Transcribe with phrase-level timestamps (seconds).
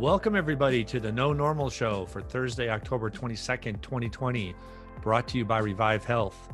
[0.00, 4.54] Welcome, everybody, to the No Normal Show for Thursday, October 22nd, 2020,
[5.00, 6.52] brought to you by Revive Health.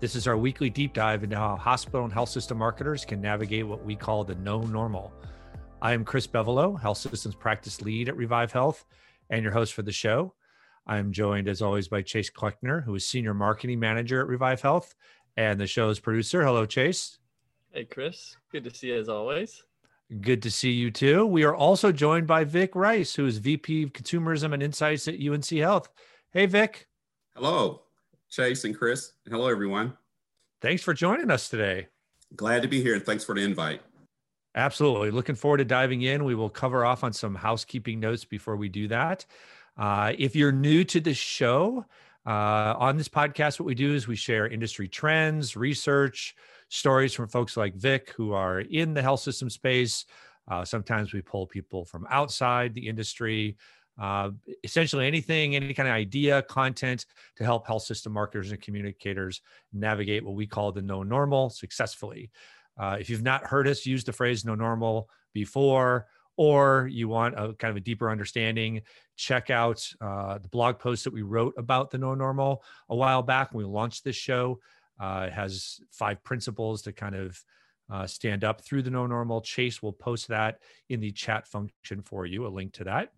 [0.00, 3.66] This is our weekly deep dive into how hospital and health system marketers can navigate
[3.66, 5.12] what we call the no normal.
[5.82, 8.86] I am Chris Bevolo, Health Systems Practice Lead at Revive Health,
[9.28, 10.32] and your host for the show.
[10.86, 14.62] I am joined, as always, by Chase Kleckner, who is Senior Marketing Manager at Revive
[14.62, 14.94] Health
[15.36, 16.42] and the show's producer.
[16.42, 17.18] Hello, Chase.
[17.70, 18.34] Hey, Chris.
[18.50, 19.62] Good to see you as always.
[20.22, 21.26] Good to see you too.
[21.26, 25.20] We are also joined by Vic Rice, who is VP of Consumerism and Insights at
[25.20, 25.90] UNC Health.
[26.32, 26.88] Hey, Vic.
[27.34, 27.82] Hello,
[28.30, 29.12] Chase and Chris.
[29.28, 29.92] Hello, everyone.
[30.62, 31.88] Thanks for joining us today.
[32.36, 33.82] Glad to be here and thanks for the invite.
[34.54, 35.10] Absolutely.
[35.10, 36.24] Looking forward to diving in.
[36.24, 39.26] We will cover off on some housekeeping notes before we do that.
[39.76, 41.84] Uh, if you're new to the show,
[42.26, 46.34] uh, on this podcast, what we do is we share industry trends, research,
[46.68, 50.04] stories from folks like Vic who are in the health system space.
[50.50, 53.56] Uh, sometimes we pull people from outside the industry.
[54.00, 54.30] Uh,
[54.62, 57.04] essentially, anything, any kind of idea, content
[57.36, 59.40] to help health system marketers and communicators
[59.72, 62.30] navigate what we call the no normal successfully.
[62.78, 67.34] Uh, if you've not heard us use the phrase no normal before, or you want
[67.34, 68.80] a kind of a deeper understanding,
[69.16, 73.22] check out uh, the blog post that we wrote about the no normal a while
[73.22, 74.60] back when we launched this show.
[75.00, 77.40] Uh, has five principles to kind of
[77.90, 79.40] uh, stand up through the no normal.
[79.40, 83.12] Chase will post that in the chat function for you, a link to that.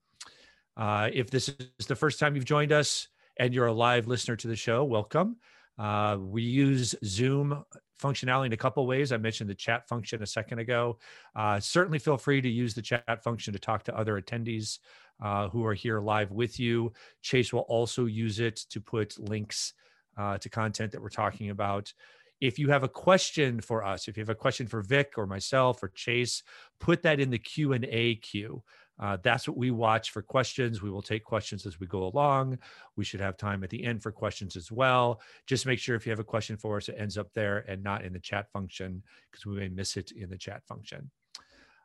[0.77, 3.09] Uh, if this is the first time you've joined us
[3.39, 5.37] and you're a live listener to the show, welcome.
[5.79, 7.65] Uh, we use Zoom
[8.01, 9.13] functionality in a couple ways.
[9.13, 10.99] I mentioned the chat function a second ago.
[11.35, 14.79] Uh, certainly feel free to use the chat function to talk to other attendees
[15.23, 16.93] uh, who are here live with you.
[17.23, 19.75] Chase will also use it to put links
[20.21, 21.93] uh, to content that we're talking about.
[22.41, 25.27] If you have a question for us, if you have a question for Vic or
[25.27, 26.43] myself or Chase,
[26.79, 28.63] put that in the Q and A queue.
[28.99, 30.83] Uh, that's what we watch for questions.
[30.83, 32.59] We will take questions as we go along.
[32.97, 35.23] We should have time at the end for questions as well.
[35.47, 37.83] Just make sure if you have a question for us, it ends up there and
[37.83, 41.11] not in the chat function because we may miss it in the chat function.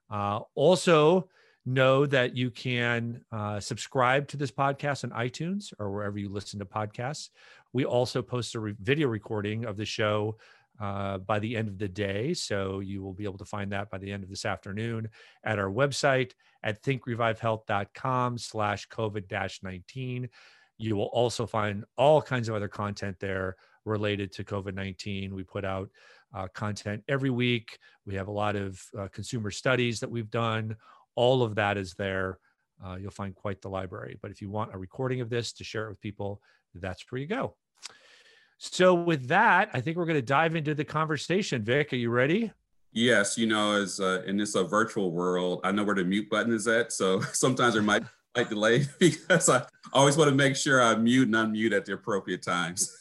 [0.09, 1.29] Uh, also,
[1.66, 6.59] know that you can uh, subscribe to this podcast on iTunes or wherever you listen
[6.59, 7.29] to podcasts.
[7.75, 10.38] We also post a re- video recording of the show
[10.80, 12.34] uh, by the end of the day.
[12.34, 15.09] So you will be able to find that by the end of this afternoon
[15.44, 16.31] at our website
[16.63, 20.30] at thinkrevivehealth.com slash COVID 19.
[20.78, 25.36] You will also find all kinds of other content there related to COVID 19.
[25.36, 25.90] We put out
[26.34, 27.78] uh, content every week.
[28.06, 30.78] We have a lot of uh, consumer studies that we've done.
[31.16, 32.40] All of that is there.
[32.81, 34.18] Uh, you'll find quite the library.
[34.22, 36.42] But if you want a recording of this to share it with people,
[36.74, 37.57] that's where you go.
[38.57, 41.63] So, with that, I think we're going to dive into the conversation.
[41.63, 42.51] Vic, are you ready?
[42.93, 46.29] Yes, you know, as uh, in this uh, virtual world, I know where the mute
[46.29, 46.94] button is at.
[46.94, 51.27] So sometimes there might be delay because I always want to make sure I mute
[51.27, 52.95] and unmute at the appropriate times.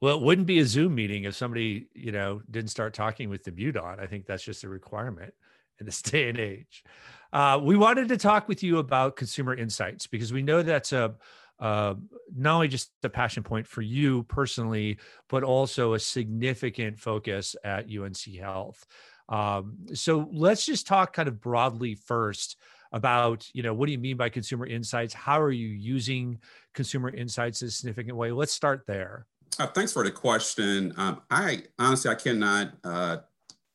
[0.00, 3.44] Well, it wouldn't be a Zoom meeting if somebody, you know, didn't start talking with
[3.44, 4.00] the mute on.
[4.00, 5.34] I think that's just a requirement
[5.80, 6.84] in this day and age.
[7.32, 11.14] Uh, we wanted to talk with you about consumer insights because we know that's a
[11.60, 11.94] uh,
[12.34, 14.98] not only just a passion point for you personally,
[15.28, 18.86] but also a significant focus at UNC Health.
[19.28, 22.56] Um, so let's just talk kind of broadly first
[22.92, 25.14] about you know what do you mean by consumer insights?
[25.14, 26.40] How are you using
[26.74, 28.32] consumer insights in a significant way?
[28.32, 29.26] Let's start there.
[29.58, 30.92] Uh, thanks for the question.
[30.96, 33.18] Um, i honestly i cannot uh,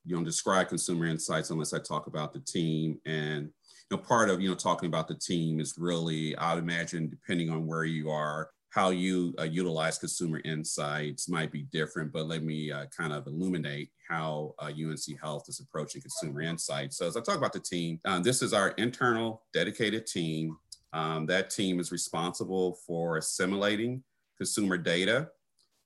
[0.05, 3.49] you know describe consumer insights unless i talk about the team and
[3.89, 7.49] you know, part of, you know, talking about the team is really, I'd imagine, depending
[7.49, 12.43] on where you are, how you uh, utilize consumer insights might be different, but let
[12.43, 16.97] me uh, kind of illuminate how uh, UNC Health is approaching consumer insights.
[16.97, 20.57] So, as I talk about the team, um, this is our internal dedicated team.
[20.91, 24.03] Um, that team is responsible for assimilating
[24.37, 25.29] consumer data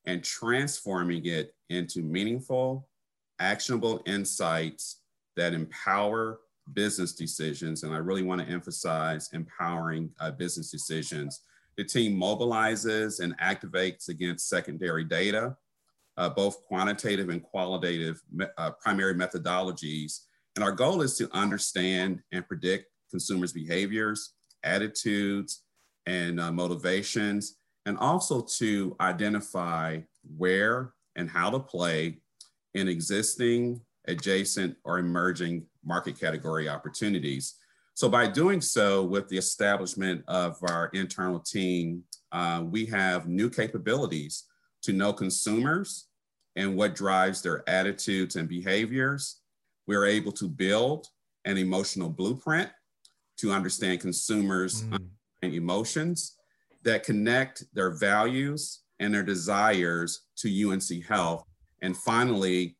[0.05, 2.88] and transforming it into meaningful,
[3.39, 5.01] actionable insights
[5.35, 6.39] that empower
[6.74, 7.84] business decisions.
[7.84, 11.42] And I really want to emphasize empowering uh, business decisions.
[11.77, 15.56] The team mobilizes and activates against secondary data,
[16.18, 18.21] uh, both quantitative and qualitative
[18.57, 20.21] uh, primary methodologies.
[20.56, 24.33] And our goal is to understand and predict consumers' behaviors,
[24.63, 25.63] attitudes,
[26.06, 27.56] and uh, motivations,
[27.86, 30.00] and also to identify
[30.38, 32.19] where and how to play
[32.74, 37.56] in existing, adjacent, or emerging market category opportunities.
[37.94, 43.50] So by doing so with the establishment of our internal team, uh, we have new
[43.50, 44.45] capabilities
[44.83, 46.07] to know consumers
[46.56, 49.41] and what drives their attitudes and behaviors.
[49.88, 51.07] We're able to build
[51.45, 52.69] an emotional blueprint
[53.38, 55.00] to understand consumers' mm.
[55.41, 56.35] emotions
[56.83, 61.45] that connect their values and their desires to UNC Health.
[61.81, 62.77] And finally,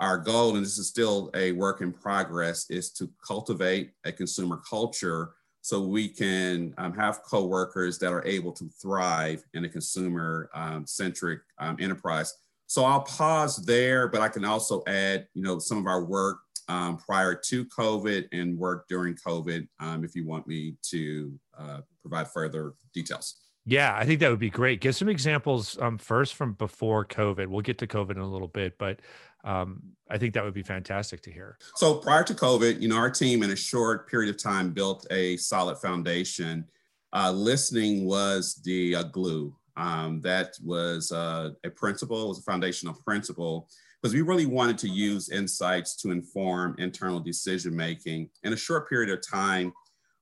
[0.00, 4.60] our goal, and this is still a work in progress, is to cultivate a consumer
[4.68, 10.50] culture so we can um, have coworkers that are able to thrive in a consumer
[10.54, 12.34] um, centric um, enterprise.
[12.66, 16.38] So I'll pause there, but I can also add, you know, some of our work
[16.68, 21.80] um, prior to COVID and work during COVID um, if you want me to uh,
[22.00, 23.36] provide further details.
[23.66, 24.80] Yeah, I think that would be great.
[24.80, 27.46] Give some examples um, first from before COVID.
[27.46, 29.00] We'll get to COVID in a little bit, but
[29.44, 31.58] um, I think that would be fantastic to hear.
[31.76, 35.06] So prior to COVID, you know, our team in a short period of time built
[35.10, 36.66] a solid foundation.
[37.12, 39.54] Uh, listening was the uh, glue.
[39.76, 43.68] Um, that was uh, a principle, it was a foundational principle
[44.00, 48.30] because we really wanted to use insights to inform internal decision making.
[48.42, 49.72] In a short period of time,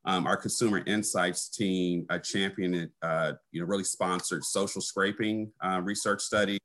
[0.08, 5.82] um, our consumer insights team uh, championed, uh, you know, really sponsored social scraping uh,
[5.84, 6.58] research studies,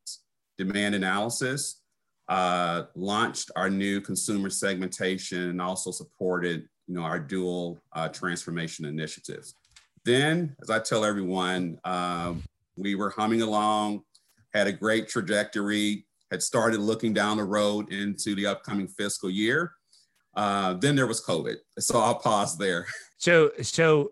[0.58, 1.82] demand analysis,
[2.30, 8.86] uh, launched our new consumer segmentation, and also supported, you know, our dual uh, transformation
[8.86, 9.56] initiatives.
[10.06, 12.44] Then, as I tell everyone, um,
[12.78, 14.04] we were humming along,
[14.54, 19.74] had a great trajectory, had started looking down the road into the upcoming fiscal year.
[20.36, 21.56] Uh, then there was COVID.
[21.80, 22.88] So I'll pause there.
[23.18, 24.12] So, so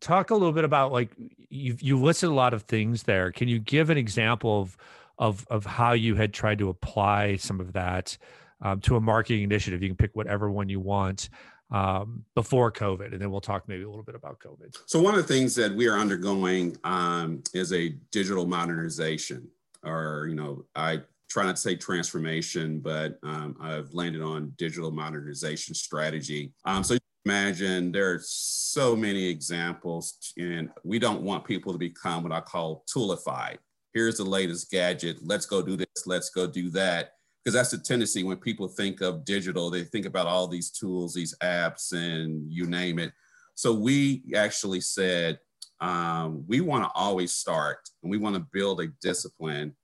[0.00, 1.10] talk a little bit about like
[1.48, 3.32] you've you listed a lot of things there.
[3.32, 4.76] Can you give an example of
[5.18, 8.16] of of how you had tried to apply some of that
[8.62, 9.82] um, to a marketing initiative?
[9.82, 11.28] You can pick whatever one you want
[11.70, 14.76] um, before COVID, and then we'll talk maybe a little bit about COVID.
[14.86, 19.48] So one of the things that we are undergoing um, is a digital modernization,
[19.84, 24.90] or you know, I try not to say transformation, but um, I've landed on digital
[24.90, 26.52] modernization strategy.
[26.64, 32.24] Um, so imagine there are so many examples, and we don't want people to become
[32.24, 33.58] what I call toolified.
[33.94, 35.18] Here's the latest gadget.
[35.22, 36.06] Let's go do this.
[36.06, 37.12] Let's go do that.
[37.44, 41.14] Because that's the tendency when people think of digital, they think about all these tools,
[41.14, 43.12] these apps, and you name it.
[43.54, 45.38] So we actually said
[45.80, 49.74] um, we want to always start and we want to build a discipline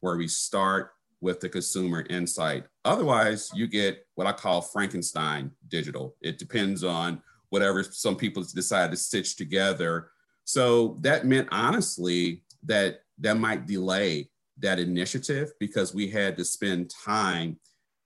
[0.00, 0.90] where we start
[1.24, 2.64] with the consumer insight.
[2.84, 6.14] Otherwise, you get what I call Frankenstein digital.
[6.20, 10.10] It depends on whatever some people decide to stitch together.
[10.44, 14.28] So that meant honestly that that might delay
[14.58, 17.58] that initiative because we had to spend time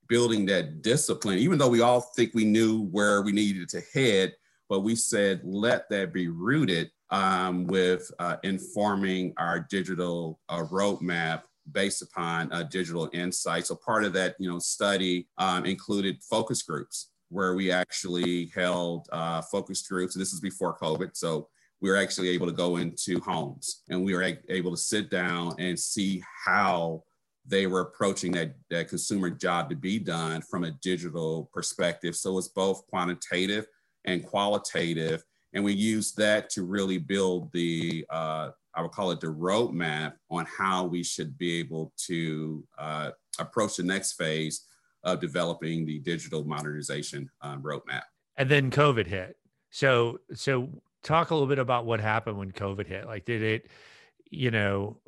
[0.07, 4.33] building that discipline, even though we all think we knew where we needed to head,
[4.69, 11.41] but we said, let that be rooted um, with uh, informing our digital uh, roadmap
[11.71, 13.69] based upon uh, digital insights.
[13.69, 19.07] So part of that, you know, study um, included focus groups where we actually held
[19.11, 20.15] uh, focus groups.
[20.15, 21.47] This is before COVID, so
[21.81, 25.53] we were actually able to go into homes and we were able to sit down
[25.59, 27.03] and see how
[27.45, 32.15] they were approaching that, that consumer job to be done from a digital perspective.
[32.15, 33.65] So it's both quantitative
[34.05, 35.23] and qualitative.
[35.53, 40.13] And we use that to really build the uh, I would call it the roadmap
[40.31, 44.67] on how we should be able to uh, approach the next phase
[45.03, 48.03] of developing the digital modernization um, roadmap.
[48.37, 49.35] And then COVID hit.
[49.69, 50.69] So, so
[51.03, 53.05] talk a little bit about what happened when COVID hit.
[53.05, 53.67] Like, did it,
[54.31, 55.01] you know,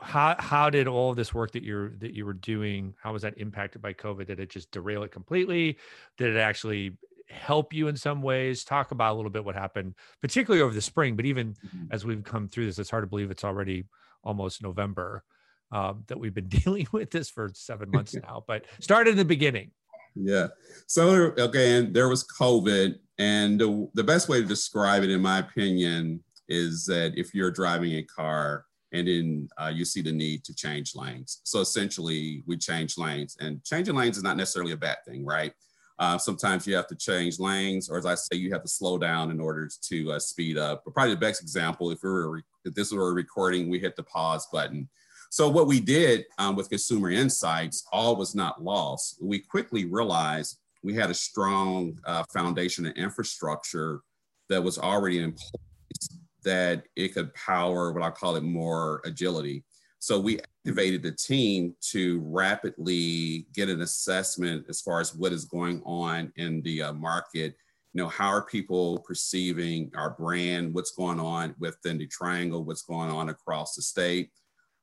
[0.00, 2.94] how how did all of this work that you're that you were doing?
[3.00, 4.26] How was that impacted by COVID?
[4.26, 5.78] Did it just derail it completely?
[6.18, 8.64] Did it actually help you in some ways?
[8.64, 11.86] Talk about a little bit what happened, particularly over the spring, but even mm-hmm.
[11.90, 13.84] as we've come through this, it's hard to believe it's already
[14.22, 15.24] almost November
[15.72, 18.44] um, that we've been dealing with this for seven months now.
[18.46, 19.70] But start in the beginning.
[20.14, 20.48] Yeah.
[20.86, 25.38] So again, there was COVID, and the, the best way to describe it, in my
[25.38, 30.44] opinion, is that if you're driving a car and then uh, you see the need
[30.44, 31.40] to change lanes.
[31.42, 35.52] So essentially, we change lanes, and changing lanes is not necessarily a bad thing, right?
[35.98, 38.98] Uh, sometimes you have to change lanes, or as I say, you have to slow
[38.98, 40.82] down in order to uh, speed up.
[40.84, 43.94] But probably the best example, if we were if this were a recording, we hit
[43.94, 44.88] the pause button.
[45.30, 49.18] So what we did um, with consumer insights, all was not lost.
[49.20, 54.02] We quickly realized we had a strong uh, foundation and infrastructure
[54.48, 59.64] that was already in place that it could power what I call it more agility.
[60.04, 65.46] So we activated the team to rapidly get an assessment as far as what is
[65.46, 67.56] going on in the uh, market.
[67.94, 70.74] You know, how are people perceiving our brand?
[70.74, 72.64] What's going on within the triangle?
[72.64, 74.28] What's going on across the state?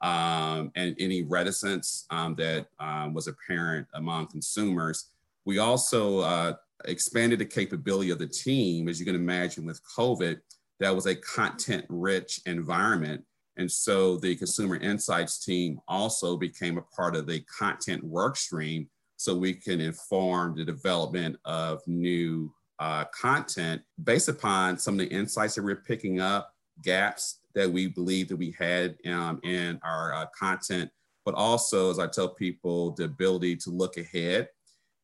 [0.01, 5.11] Um, and any reticence um, that um, was apparent among consumers.
[5.45, 6.53] We also uh,
[6.85, 10.39] expanded the capability of the team, as you can imagine with COVID,
[10.79, 13.23] that was a content rich environment.
[13.57, 18.89] And so the consumer insights team also became a part of the content work stream
[19.17, 25.15] so we can inform the development of new uh, content based upon some of the
[25.15, 30.13] insights that we're picking up, gaps that we believe that we had um, in our
[30.15, 30.89] uh, content,
[31.25, 34.49] but also, as I tell people, the ability to look ahead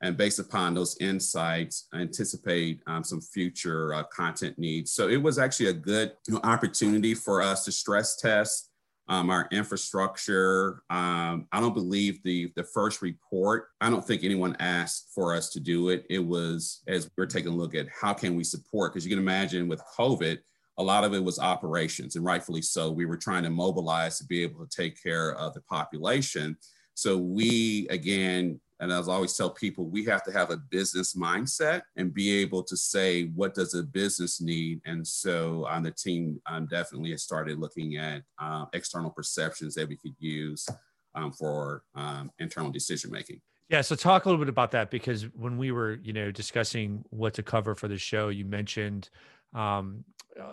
[0.01, 4.91] and based upon those insights, anticipate um, some future uh, content needs.
[4.91, 8.69] So it was actually a good you know, opportunity for us to stress test
[9.09, 10.83] um, our infrastructure.
[10.89, 13.69] Um, I don't believe the the first report.
[13.79, 16.05] I don't think anyone asked for us to do it.
[16.09, 19.09] It was as we are taking a look at how can we support because you
[19.09, 20.39] can imagine with COVID,
[20.77, 22.91] a lot of it was operations, and rightfully so.
[22.91, 26.57] We were trying to mobilize to be able to take care of the population.
[26.93, 31.15] So we again and as I always tell people, we have to have a business
[31.15, 34.81] mindset and be able to say, what does a business need?
[34.85, 39.97] And so on the team um, definitely started looking at uh, external perceptions that we
[39.97, 40.67] could use
[41.15, 43.41] um, for um, internal decision making.
[43.69, 47.03] Yeah, so talk a little bit about that because when we were, you know, discussing
[47.09, 49.09] what to cover for the show, you mentioned
[49.53, 50.05] um,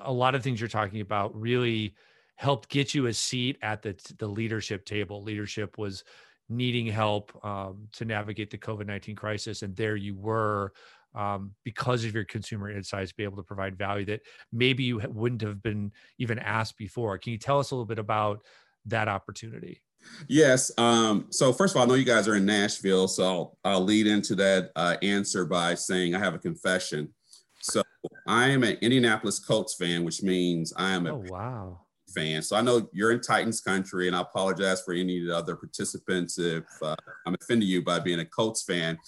[0.03, 1.95] a lot of things you're talking about really
[2.37, 5.23] helped get you a seat at the the leadership table.
[5.23, 6.03] Leadership was
[6.49, 9.63] needing help um, to navigate the COVID 19 crisis.
[9.63, 10.73] And there you were
[11.15, 14.23] um, because of your consumer insights, be able to provide value that
[14.53, 17.17] maybe you wouldn't have been even asked before.
[17.19, 18.43] Can you tell us a little bit about
[18.87, 19.81] that opportunity?
[20.29, 20.71] Yes.
[20.77, 23.81] Um, so first of all, I know you guys are in Nashville, so I'll, I'll
[23.81, 27.15] lead into that uh, answer by saying I have a confession.
[27.63, 27.83] So
[28.27, 31.84] I am an Indianapolis Colts fan, which means I am a oh, wow
[32.15, 32.43] fan.
[32.43, 35.57] So I know you're in Titans country, and I apologize for any of the other
[35.57, 38.99] participants if uh, I'm offending you by being a Colts fan.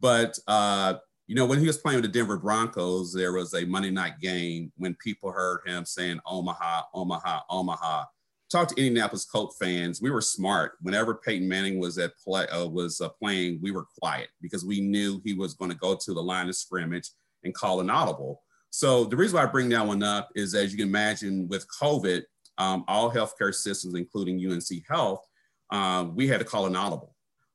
[0.00, 0.94] But uh,
[1.26, 4.20] you know, when he was playing with the Denver Broncos, there was a Monday night
[4.20, 8.04] game when people heard him saying Omaha, Omaha, Omaha.
[8.48, 10.00] Talk to Indianapolis Colts fans.
[10.00, 10.74] We were smart.
[10.80, 14.80] Whenever Peyton Manning was at play, uh, was uh, playing, we were quiet because we
[14.80, 17.10] knew he was going to go to the line of scrimmage
[17.42, 18.42] and call an audible.
[18.70, 21.66] So the reason why I bring that one up is, as you can imagine, with
[21.80, 22.22] COVID,
[22.58, 25.26] um, all healthcare systems, including UNC Health,
[25.70, 27.14] um, we had to call an audible.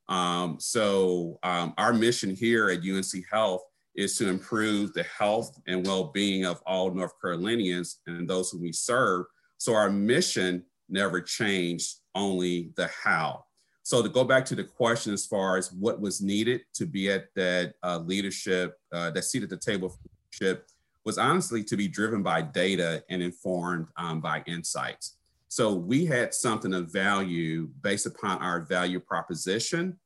[0.10, 3.64] Um, so um, our mission here at UNC Health
[3.96, 8.72] is to improve the health and well-being of all North Carolinians and those whom we
[8.72, 9.26] serve.
[9.58, 13.46] So our mission never changed, only the how.
[13.84, 17.10] So to go back to the question as far as what was needed to be
[17.12, 19.98] at that uh, leadership, uh, that seat at the table
[20.42, 20.68] leadership,
[21.06, 25.18] was honestly to be driven by data and informed um, by insights.
[25.48, 30.00] So we had something of value based upon our value proposition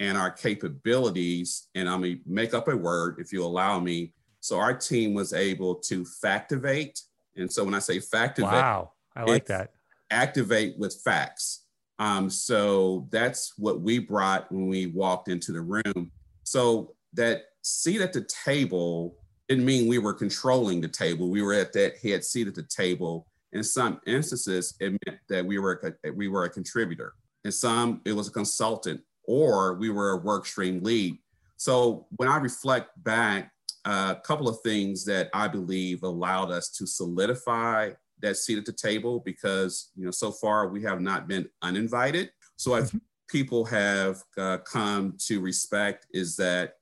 [0.00, 1.68] and our capabilities.
[1.74, 4.12] And I'm gonna make up a word if you allow me.
[4.40, 7.00] So our team was able to factivate.
[7.36, 9.72] And so when I say factivate, wow, I like that.
[10.10, 11.64] Activate with facts.
[11.98, 16.12] Um, so that's what we brought when we walked into the room.
[16.42, 19.16] So that seat at the table
[19.48, 21.28] didn't mean we were controlling the table.
[21.28, 23.26] We were at that head seat at the table.
[23.52, 27.14] In some instances, it meant that we were a, we were a contributor.
[27.44, 31.18] In some, it was a consultant, or we were a work stream lead.
[31.56, 33.52] So when I reflect back,
[33.84, 38.64] uh, a couple of things that I believe allowed us to solidify that seat at
[38.64, 42.30] the table, because you know so far we have not been uninvited.
[42.56, 42.98] So I mm-hmm.
[43.28, 46.74] people have uh, come to respect is that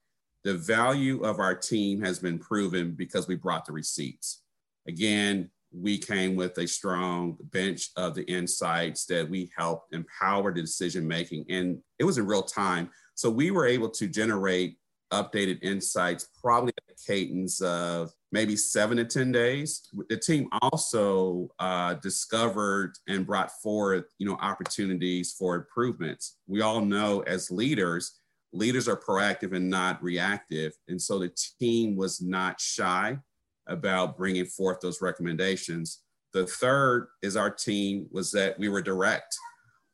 [0.44, 4.42] the value of our team has been proven because we brought the receipts.
[4.88, 10.60] Again, we came with a strong bench of the insights that we helped empower the
[10.60, 12.90] decision making, and it was in real time.
[13.14, 14.76] So we were able to generate
[15.12, 19.88] updated insights probably at a cadence of maybe seven to 10 days.
[20.08, 26.38] The team also uh, discovered and brought forth, you know, opportunities for improvements.
[26.46, 28.20] We all know as leaders,
[28.52, 30.72] leaders are proactive and not reactive.
[30.88, 33.18] And so the team was not shy
[33.66, 36.02] about bringing forth those recommendations.
[36.32, 39.36] The third is our team was that we were direct,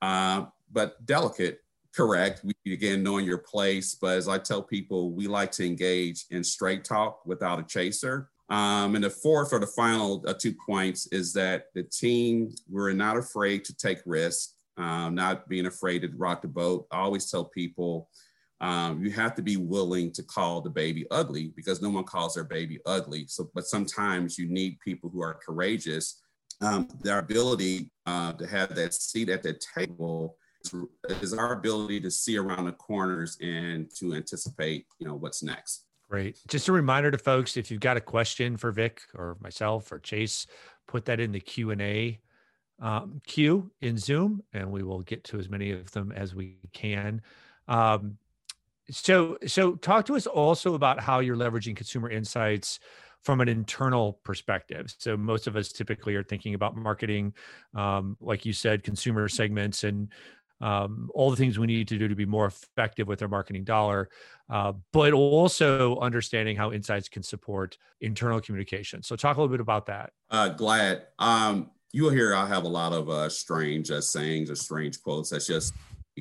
[0.03, 1.61] uh, but delicate,
[1.95, 2.43] correct.
[2.45, 3.95] We, again, knowing your place.
[3.95, 8.31] But as I tell people, we like to engage in straight talk without a chaser.
[8.51, 12.93] Um, and the fourth or the final uh, two points is that the team, we're
[12.93, 16.87] not afraid to take risks, um, not being afraid to rock the boat.
[16.91, 18.09] I always tell people,
[18.61, 22.35] um, you have to be willing to call the baby ugly because no one calls
[22.35, 23.27] their baby ugly.
[23.29, 26.21] So, but sometimes you need people who are courageous.
[26.61, 30.75] Um, their ability uh, to have that seat at the table is,
[31.23, 35.85] is, our ability to see around the corners and to anticipate, you know, what's next.
[36.11, 36.41] Great.
[36.49, 40.01] Just a reminder to folks, if you've got a question for Vic or myself or
[40.01, 40.47] Chase,
[40.89, 42.19] put that in the Q and A
[42.81, 46.59] um, queue in Zoom, and we will get to as many of them as we
[46.73, 47.21] can.
[47.69, 48.19] Um,
[48.91, 52.81] so, so talk to us also about how you're leveraging consumer insights
[53.23, 54.95] from an internal perspective.
[54.99, 57.35] So, most of us typically are thinking about marketing,
[57.75, 60.09] um, like you said, consumer segments and
[60.61, 63.65] um, all the things we need to do to be more effective with our marketing
[63.65, 64.09] dollar,
[64.51, 69.03] uh, but also understanding how insights can support internal communication.
[69.03, 70.13] So, talk a little bit about that.
[70.31, 71.07] Uh, glad.
[71.19, 75.01] Um, you will hear I have a lot of uh, strange uh, sayings or strange
[75.03, 75.31] quotes.
[75.31, 75.75] That's just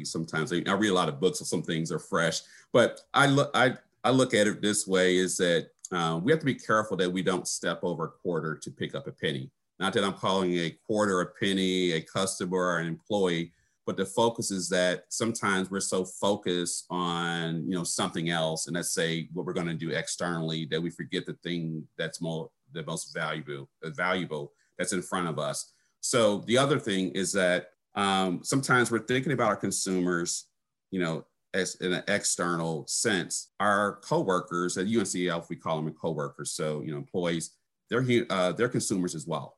[0.06, 2.42] sometimes I read a lot of books, so some things are fresh.
[2.74, 6.39] But I look I I look at it this way: is that uh, we have
[6.39, 9.51] to be careful that we don't step over a quarter to pick up a penny.
[9.80, 13.51] Not that I'm calling a quarter a penny, a customer, or an employee,
[13.88, 18.75] but the focus is that sometimes we're so focused on you know something else and
[18.75, 22.50] let's say what we're going to do externally that we forget the thing that's more
[22.74, 27.72] the most valuable valuable that's in front of us so the other thing is that
[27.98, 30.46] um, sometimes we're thinking about our consumers
[30.92, 36.51] you know as in an external sense our coworkers at uncf we call them coworkers
[36.51, 37.51] so you know employees
[37.89, 39.58] they're uh, they're consumers as well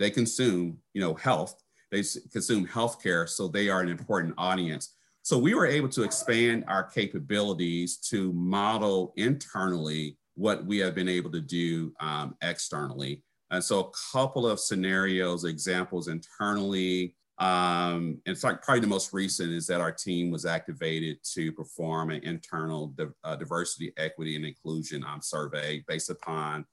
[0.00, 1.62] they consume you know health
[1.94, 4.96] they consume healthcare, so they are an important audience.
[5.22, 11.08] So we were able to expand our capabilities to model internally what we have been
[11.08, 13.22] able to do um, externally.
[13.52, 17.14] And so a couple of scenarios, examples internally.
[17.38, 22.10] Um, in fact, probably the most recent is that our team was activated to perform
[22.10, 26.64] an internal di- uh, diversity, equity, and inclusion um, survey based upon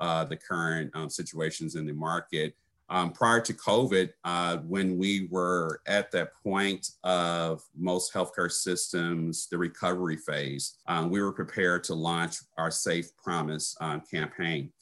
[0.00, 2.56] uh, the current um, situations in the market.
[2.88, 9.46] Um, prior to COVID, uh, when we were at that point of most healthcare systems,
[9.46, 14.72] the recovery phase, um, we were prepared to launch our Safe Promise um, campaign.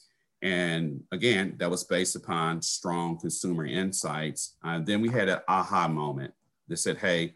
[0.41, 4.55] And again, that was based upon strong consumer insights.
[4.63, 6.33] Uh, then we had an aha moment
[6.67, 7.35] that said, hey,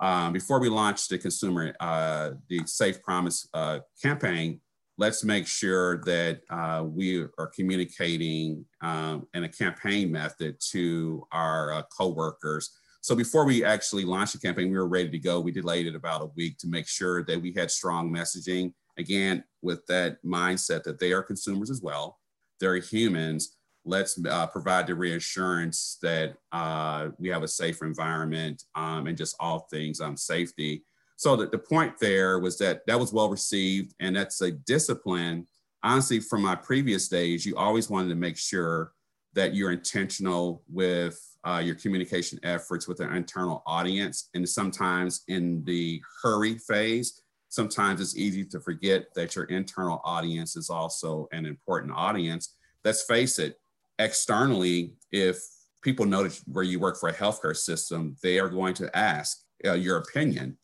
[0.00, 4.60] um, before we launch the consumer, uh, the Safe Promise uh, campaign,
[4.96, 11.72] let's make sure that uh, we are communicating um, in a campaign method to our
[11.72, 12.70] uh, coworkers.
[13.02, 15.40] So before we actually launched the campaign, we were ready to go.
[15.40, 18.72] We delayed it about a week to make sure that we had strong messaging.
[18.98, 22.19] Again, with that mindset that they are consumers as well,
[22.60, 23.56] they're humans.
[23.84, 29.34] Let's uh, provide the reassurance that uh, we have a safe environment um, and just
[29.40, 30.84] all things um, safety.
[31.16, 35.46] So the, the point there was that that was well received, and that's a discipline.
[35.82, 38.92] Honestly, from my previous days, you always wanted to make sure
[39.34, 44.28] that you're intentional with uh, your communication efforts with an internal audience.
[44.34, 50.56] And sometimes in the hurry phase, sometimes it's easy to forget that your internal audience
[50.56, 52.56] is also an important audience.
[52.84, 53.56] Let's face it,
[53.98, 55.38] externally, if
[55.82, 59.74] people notice where you work for a healthcare system, they are going to ask uh,
[59.74, 60.56] your opinion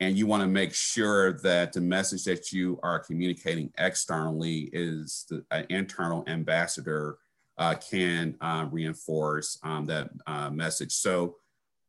[0.00, 5.24] and you want to make sure that the message that you are communicating externally is
[5.30, 7.16] the uh, internal ambassador
[7.58, 10.92] uh, can uh, reinforce um, that uh, message.
[10.92, 11.36] So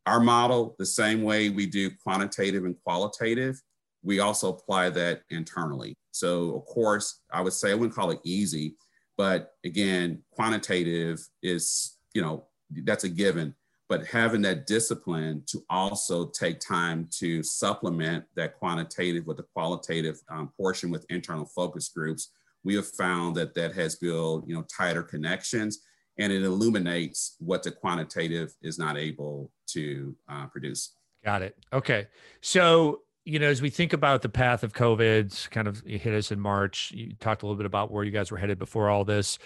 [0.06, 3.62] our model, the same way we do quantitative and qualitative,
[4.04, 5.96] we also apply that internally.
[6.12, 8.76] So of course, I would say I wouldn't call it easy,
[9.18, 12.46] but again, quantitative is, you know,
[12.84, 13.56] that's a given.
[13.90, 20.20] But having that discipline to also take time to supplement that quantitative with the qualitative
[20.30, 22.32] um, portion with internal focus groups
[22.68, 25.80] we have found that that has built you know tighter connections
[26.20, 30.94] and it illuminates what the quantitative is not able to uh, produce.
[31.24, 31.56] Got it.
[31.72, 32.08] Okay.
[32.42, 36.32] So you know as we think about the path of covid kind of hit us
[36.32, 39.04] in march you talked a little bit about where you guys were headed before all
[39.04, 39.38] this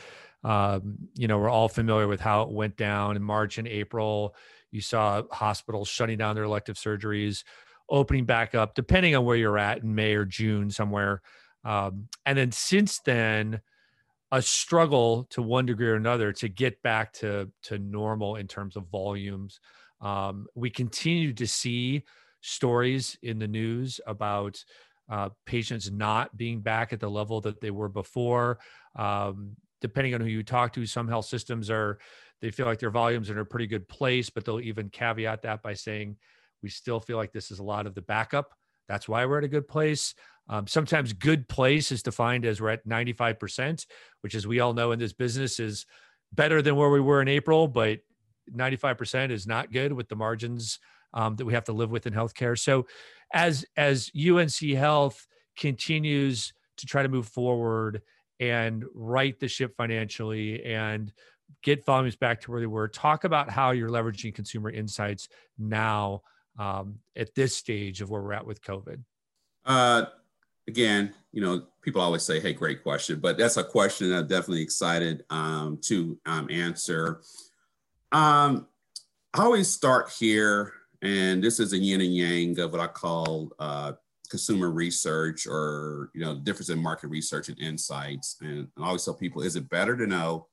[0.44, 4.36] um, you know, we're all familiar with how it went down in March and April.
[4.72, 7.44] You saw hospitals shutting down their elective surgeries,
[7.90, 11.22] opening back up, depending on where you're at in May or June somewhere.
[11.64, 13.62] Um, and then since then,
[14.32, 18.78] a struggle to one degree or another to get back to to normal in terms
[18.78, 19.60] of volumes.
[20.00, 22.04] Um, we continue to see
[22.42, 24.64] stories in the news about
[25.10, 28.60] uh, patients not being back at the level that they were before.
[28.96, 32.00] Um, depending on who you talk to, some health systems are
[32.42, 35.44] they feel like their volumes are in a pretty good place, but they'll even caveat
[35.44, 36.18] that by saying
[36.64, 38.54] we still feel like this is a lot of the backup.
[38.88, 40.16] That's why we're at a good place.
[40.50, 43.86] Um, sometimes good place is defined as we're at 95%,
[44.22, 45.86] which, as we all know in this business, is
[46.34, 48.00] better than where we were in April, but
[48.52, 50.80] 95% is not good with the margins
[51.14, 52.58] um, that we have to live with in healthcare.
[52.58, 52.88] So,
[53.34, 55.26] as as UNC Health
[55.58, 58.02] continues to try to move forward
[58.40, 61.14] and right the ship financially and
[61.64, 62.88] get volumes back to where they were.
[62.88, 66.22] Talk about how you're leveraging consumer insights now
[66.58, 69.04] um, at this stage of where we're at with COVID.
[69.66, 70.06] Uh,
[70.68, 74.28] again, you know, people always say, "Hey, great question," but that's a question that I'm
[74.28, 77.22] definitely excited um, to um, answer.
[78.12, 78.68] Um,
[79.34, 83.52] I always start here, and this is a yin and yang of what I call
[83.60, 83.94] uh,
[84.30, 88.38] consumer research, or you know, difference in market research and insights.
[88.42, 90.48] And I always tell people, is it better to know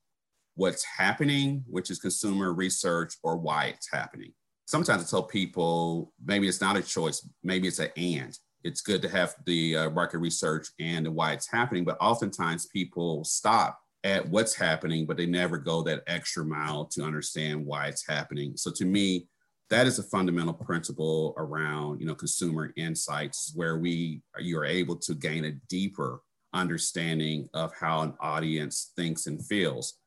[0.55, 4.33] what's happening, which is consumer research, or why it's happening?
[4.65, 9.01] Sometimes I tell people maybe it's not a choice, maybe it's an and it's good
[9.01, 14.27] to have the uh, market research and why it's happening, but oftentimes people stop at
[14.29, 18.55] what's happening, but they never go that extra mile to understand why it's happening.
[18.55, 19.27] So to me,
[19.69, 25.13] that is a fundamental principle around you know consumer insights where we you're able to
[25.13, 26.21] gain a deeper
[26.53, 29.97] understanding of how an audience thinks and feels.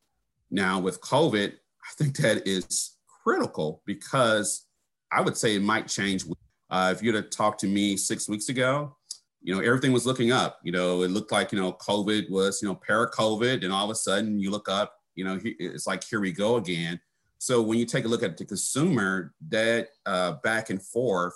[0.50, 4.66] Now with COVID, I think that is critical because
[5.10, 6.24] I would say it might change
[6.70, 8.96] uh, if you'd have talked to me six weeks ago,
[9.42, 10.58] you know, everything was looking up.
[10.64, 13.62] You know, it looked like, you know, COVID was, you know, para COVID.
[13.62, 16.56] And all of a sudden you look up, you know, it's like, here we go
[16.56, 16.98] again.
[17.42, 21.34] So when you take a look at the consumer, that uh, back and forth,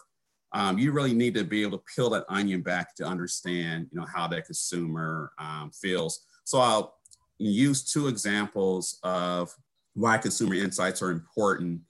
[0.53, 3.99] um, you really need to be able to peel that onion back to understand, you
[3.99, 6.21] know, how that consumer um, feels.
[6.45, 6.95] So I'll
[7.39, 9.53] use two examples of
[9.95, 11.81] why consumer insights are important.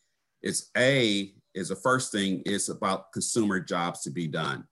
[0.40, 4.64] It's A, is the first thing is about consumer jobs to be done.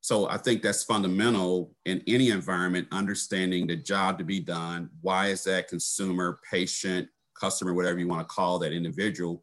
[0.00, 4.88] So I think that's fundamental in any environment, understanding the job to be done.
[5.02, 9.42] Why is that consumer, patient, customer, whatever you want to call that individual?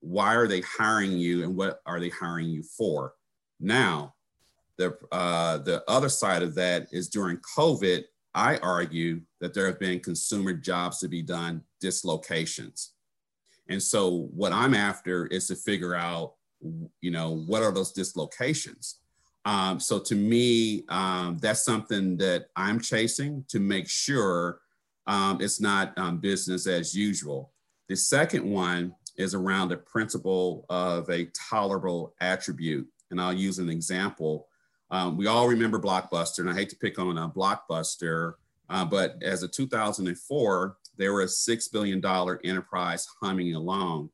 [0.00, 3.14] Why are they hiring you and what are they hiring you for?
[3.60, 4.14] Now,
[4.78, 8.04] the, uh, the other side of that is during COVID,
[8.34, 12.92] I argue that there have been consumer jobs to be done dislocations.
[13.68, 16.34] And so what I'm after is to figure out,
[17.00, 19.00] you know, what are those dislocations?
[19.44, 24.60] Um, so to me, um, that's something that I'm chasing to make sure
[25.06, 27.52] um, it's not um, business as usual.
[27.88, 32.88] The second one is around the principle of a tolerable attribute.
[33.10, 34.48] And I'll use an example.
[34.90, 38.34] Um, we all remember Blockbuster, and I hate to pick on a Blockbuster,
[38.68, 42.04] uh, but as of 2004, they were a $6 billion
[42.44, 44.10] enterprise humming along.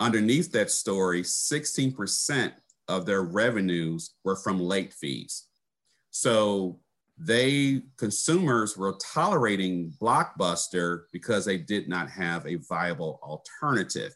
[0.00, 2.52] Underneath that story, 16%
[2.88, 5.46] of their revenues were from late fees.
[6.10, 6.80] So
[7.18, 14.14] they consumers were tolerating Blockbuster because they did not have a viable alternative.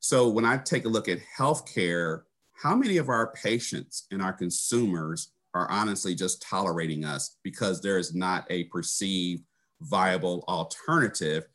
[0.00, 4.32] So when I take a look at healthcare, how many of our patients and our
[4.32, 9.44] consumers are honestly just tolerating us because there is not a perceived
[9.80, 11.46] viable alternative.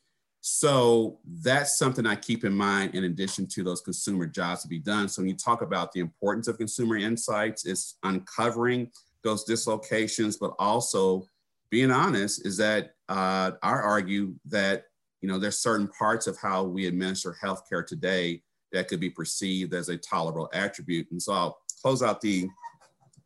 [0.41, 4.79] So that's something I keep in mind in addition to those consumer jobs to be
[4.79, 5.09] done.
[5.09, 8.89] So when you talk about the importance of consumer insights, it's uncovering
[9.23, 11.25] those dislocations, but also
[11.69, 14.85] being honest is that uh, I argue that
[15.21, 19.73] you know there's certain parts of how we administer healthcare today that could be perceived
[19.73, 21.07] as a tolerable attribute.
[21.11, 22.47] And so I'll close out the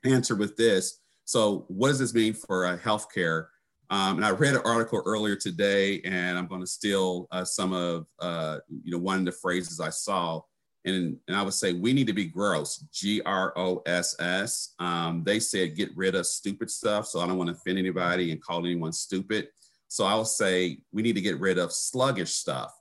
[0.05, 0.99] answer with this.
[1.25, 3.47] So what does this mean for uh, healthcare?
[3.89, 7.73] Um, and I read an article earlier today, and I'm going to steal uh, some
[7.73, 10.41] of uh, you know one of the phrases I saw,
[10.85, 14.73] and and I would say we need to be gross, G R O S S.
[14.79, 18.31] Um, they said get rid of stupid stuff, so I don't want to offend anybody
[18.31, 19.47] and call anyone stupid.
[19.87, 22.73] So I will say we need to get rid of sluggish stuff.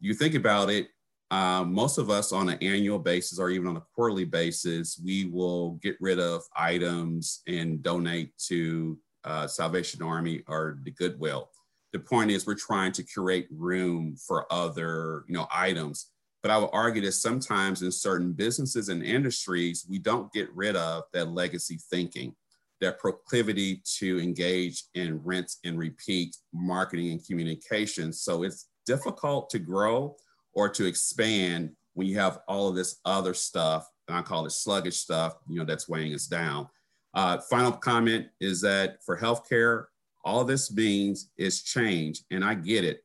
[0.00, 0.88] You think about it,
[1.30, 5.26] um, most of us on an annual basis or even on a quarterly basis, we
[5.26, 11.50] will get rid of items and donate to uh, Salvation Army or the Goodwill.
[11.92, 16.10] The point is, we're trying to create room for other, you know, items.
[16.48, 20.76] But I would argue that sometimes in certain businesses and industries, we don't get rid
[20.76, 22.34] of that legacy thinking,
[22.80, 28.14] that proclivity to engage in rinse and repeat marketing and communication.
[28.14, 30.16] So it's difficult to grow
[30.54, 34.52] or to expand when you have all of this other stuff, and I call it
[34.52, 36.66] sluggish stuff, you know, that's weighing us down.
[37.12, 39.84] Uh, final comment is that for healthcare,
[40.24, 42.22] all this means is change.
[42.30, 43.02] And I get it.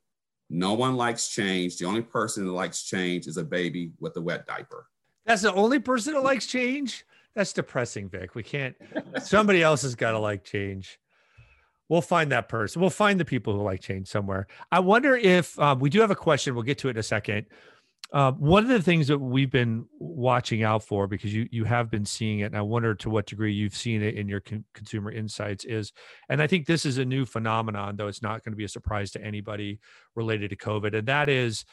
[0.53, 1.77] No one likes change.
[1.77, 4.85] The only person that likes change is a baby with a wet diaper.
[5.25, 7.05] That's the only person that likes change?
[7.33, 8.35] That's depressing, Vic.
[8.35, 8.75] We can't,
[9.23, 10.99] somebody else has got to like change.
[11.89, 12.81] We'll find that person.
[12.81, 14.45] We'll find the people who like change somewhere.
[14.71, 16.53] I wonder if um, we do have a question.
[16.53, 17.47] We'll get to it in a second
[18.13, 21.89] Uh, one of the things that we've been watching out for, because you you have
[21.89, 24.65] been seeing it, and I wonder to what degree you've seen it in your con-
[24.75, 25.91] consumer insights, is,
[26.29, 28.69] and I think this is a new phenomenon, though it's not going to be a
[28.69, 29.79] surprise to anybody
[30.13, 31.65] related to COVID, and that is,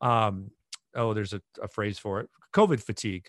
[0.00, 0.52] um,
[0.94, 3.28] oh, there's a, a phrase for it, COVID fatigue.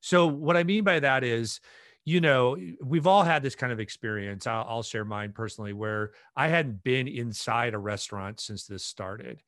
[0.00, 1.60] So what I mean by that is,
[2.04, 4.48] you know, we've all had this kind of experience.
[4.48, 9.42] I'll, I'll share mine personally, where I hadn't been inside a restaurant since this started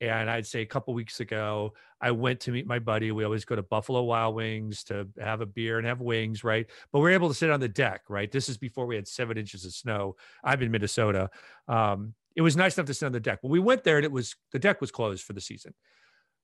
[0.00, 3.10] and I'd say a couple weeks ago, I went to meet my buddy.
[3.10, 6.66] We always go to Buffalo Wild Wings to have a beer and have wings, right?
[6.92, 8.30] But we are able to sit on the deck, right?
[8.30, 10.16] This is before we had seven inches of snow.
[10.44, 11.30] I'm in Minnesota.
[11.66, 13.40] Um, it was nice enough to sit on the deck.
[13.42, 15.74] But we went there and it was the deck was closed for the season.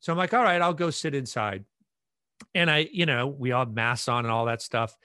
[0.00, 1.64] So I'm like, all right, I'll go sit inside.
[2.54, 4.96] And I, you know, we all have masks on and all that stuff.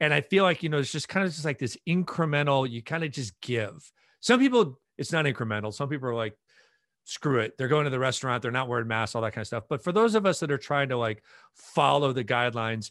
[0.00, 2.82] And I feel like, you know, it's just kind of just like this incremental, you
[2.82, 3.92] kind of just give.
[4.20, 5.74] Some people, it's not incremental.
[5.74, 6.34] Some people are like,
[7.08, 7.56] screw it.
[7.56, 8.42] They're going to the restaurant.
[8.42, 9.64] They're not wearing masks, all that kind of stuff.
[9.66, 11.22] But for those of us that are trying to like
[11.54, 12.90] follow the guidelines,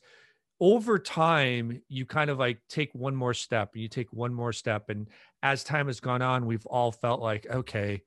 [0.60, 4.52] over time, you kind of like take one more step and you take one more
[4.52, 4.90] step.
[4.90, 5.08] And
[5.44, 8.02] as time has gone on, we've all felt like, okay,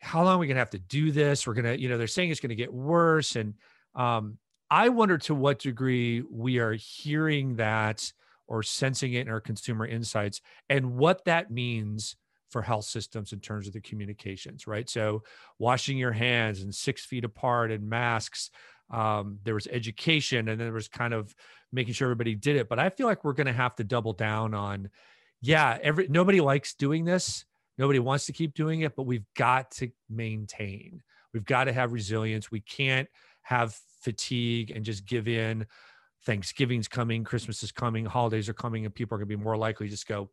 [0.00, 1.46] how long are we going to have to do this?
[1.46, 3.36] We're going to, you know, they're saying it's going to get worse.
[3.36, 3.54] And
[3.94, 4.36] um,
[4.70, 8.12] I wonder to what degree we are hearing that
[8.46, 12.16] or sensing it in our consumer insights and what that means
[12.52, 14.88] for health systems in terms of the communications, right?
[14.88, 15.22] So
[15.58, 18.50] washing your hands and six feet apart and masks.
[18.90, 21.34] Um, there was education and then there was kind of
[21.72, 22.68] making sure everybody did it.
[22.68, 24.90] But I feel like we're going to have to double down on,
[25.40, 27.44] yeah, every nobody likes doing this.
[27.78, 31.02] Nobody wants to keep doing it, but we've got to maintain.
[31.32, 32.50] We've got to have resilience.
[32.50, 33.08] We can't
[33.40, 35.66] have fatigue and just give in.
[36.24, 39.56] Thanksgiving's coming, Christmas is coming, holidays are coming, and people are going to be more
[39.56, 40.30] likely to just go,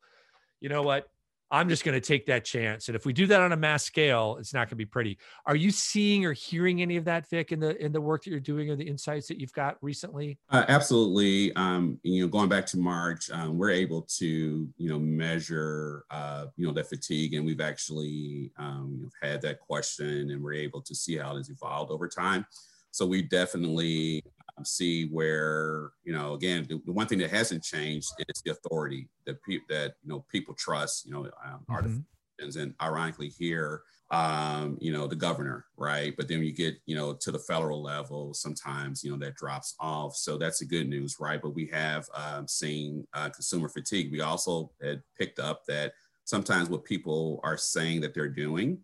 [0.60, 1.10] you know what?
[1.52, 2.88] I'm just going to take that chance.
[2.88, 5.18] And if we do that on a mass scale, it's not going to be pretty.
[5.46, 8.30] Are you seeing or hearing any of that, Vic, in the in the work that
[8.30, 10.38] you're doing or the insights that you've got recently?
[10.50, 11.54] Uh, absolutely.
[11.56, 16.46] Um, you know, going back to March, um, we're able to you know measure uh,
[16.56, 20.94] you know that fatigue, and we've actually um, had that question, and we're able to
[20.94, 22.46] see how it has evolved over time.
[22.92, 24.24] So we definitely
[24.66, 29.08] see where you know again the, the, one thing that hasn't changed is the authority
[29.26, 32.60] that people that you know people trust you know um, mm-hmm.
[32.60, 36.14] and ironically here um, you know the governor right?
[36.18, 39.76] But then you get you know to the federal level sometimes you know that drops
[39.80, 40.16] off.
[40.16, 41.42] So that's the good news right?
[41.42, 44.12] But we have um, seen uh, consumer fatigue.
[44.12, 45.94] We also had picked up that
[46.26, 48.80] sometimes what people are saying that they're doing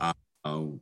[0.00, 0.12] uh,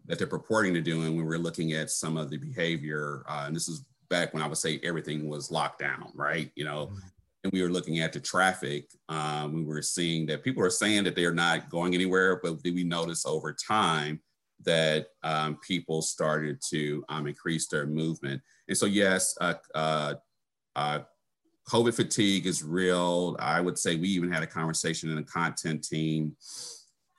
[0.07, 3.55] that they're purporting to doing when we're looking at some of the behavior uh, and
[3.55, 6.51] this is back when I would say everything was locked down, right?
[6.55, 6.99] You know, mm-hmm.
[7.45, 8.91] and we were looking at the traffic.
[9.09, 12.75] Um, we were seeing that people are saying that they're not going anywhere, but did
[12.75, 14.21] we notice over time
[14.65, 18.43] that um, people started to um, increase their movement?
[18.69, 20.15] And so, yes, uh, uh,
[20.77, 20.99] uh,
[21.71, 23.35] COVID fatigue is real.
[23.41, 26.37] I would say we even had a conversation in the content team.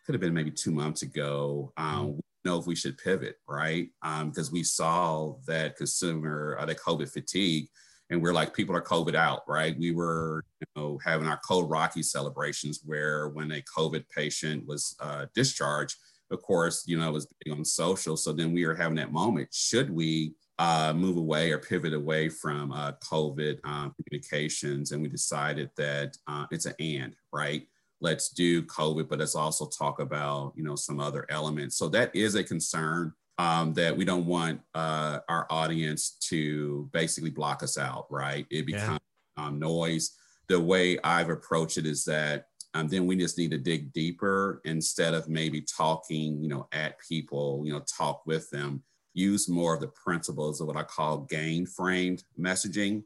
[0.05, 1.73] Could have been maybe two months ago.
[1.75, 3.89] Um, mm-hmm know if we should pivot, right?
[4.01, 7.67] Um, because we saw that consumer, uh, that COVID fatigue,
[8.09, 9.77] and we're like, people are COVID out, right?
[9.77, 14.95] We were, you know, having our Code Rocky celebrations where when a COVID patient was
[14.99, 15.97] uh, discharged,
[16.29, 18.17] of course, you know, it was big on social.
[18.17, 19.49] So then we were having that moment.
[19.51, 24.91] Should we uh, move away or pivot away from uh, COVID um, communications?
[24.91, 27.67] And we decided that uh, it's an and, right?
[28.03, 31.77] Let's do COVID, but let's also talk about, you know, some other elements.
[31.77, 37.31] So that is a concern um, that we don't want uh, our audience to basically
[37.31, 38.45] block us out, right?
[38.51, 38.99] It becomes
[39.37, 39.45] yeah.
[39.45, 40.11] um, noise.
[40.49, 44.61] The way I've approached it is that um, then we just need to dig deeper
[44.65, 48.83] instead of maybe talking, you know, at people, you know, talk with them.
[49.13, 53.03] Use more of the principles of what I call gain framed messaging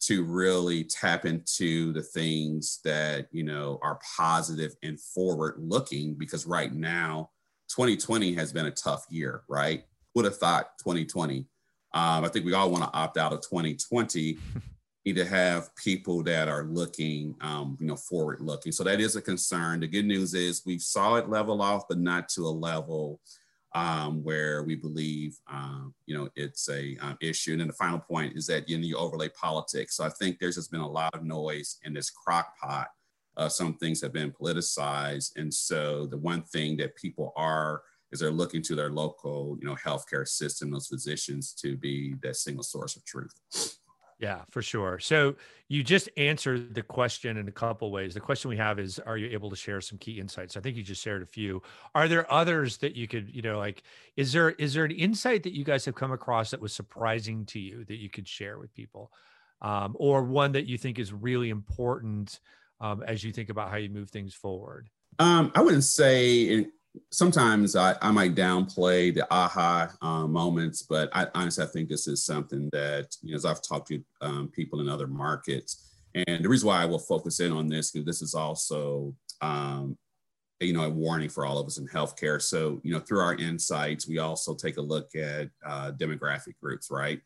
[0.00, 6.46] to really tap into the things that you know are positive and forward looking because
[6.46, 7.30] right now
[7.68, 9.84] 2020 has been a tough year right?
[10.14, 11.46] Would have thought 2020
[11.92, 14.38] um, i think we all want to opt out of 2020
[15.04, 19.16] need to have people that are looking um, you know forward looking so that is
[19.16, 19.80] a concern.
[19.80, 23.20] The good news is we saw it level off but not to a level
[23.74, 27.52] um, where we believe, um, you know, it's a um, issue.
[27.52, 29.96] And then the final point is that you you overlay politics.
[29.96, 32.88] So I think there's just been a lot of noise in this crock pot.
[33.36, 38.18] Uh, some things have been politicized, and so the one thing that people are is
[38.18, 42.64] they're looking to their local, you know, healthcare system, those physicians to be that single
[42.64, 43.32] source of truth.
[44.20, 44.98] Yeah, for sure.
[44.98, 45.34] So
[45.68, 48.12] you just answered the question in a couple ways.
[48.12, 50.58] The question we have is, are you able to share some key insights?
[50.58, 51.62] I think you just shared a few.
[51.94, 53.82] Are there others that you could, you know, like,
[54.18, 57.46] is there is there an insight that you guys have come across that was surprising
[57.46, 59.10] to you that you could share with people,
[59.62, 62.40] um, or one that you think is really important
[62.82, 64.90] um, as you think about how you move things forward?
[65.18, 66.66] Um, I wouldn't say
[67.10, 72.06] sometimes I, I might downplay the aha uh, moments, but I honestly I think this
[72.06, 76.44] is something that you know as I've talked to um, people in other markets, and
[76.44, 79.96] the reason why I will focus in on this because this is also um,
[80.60, 82.40] you know a warning for all of us in healthcare.
[82.40, 86.90] So you know through our insights, we also take a look at uh, demographic groups,
[86.90, 87.20] right?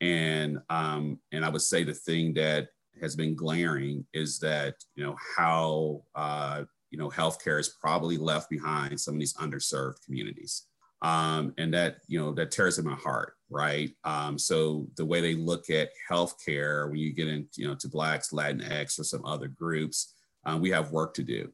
[0.00, 2.68] And um, and I would say the thing that
[3.00, 8.50] has been glaring is that you know how uh, you know, healthcare is probably left
[8.50, 10.66] behind some of these underserved communities.
[11.00, 13.90] Um, and that, you know, that tears in my heart, right?
[14.04, 17.88] Um, so the way they look at healthcare, when you get into, you know, to
[17.88, 21.50] Blacks, Latinx, or some other groups, um, we have work to do.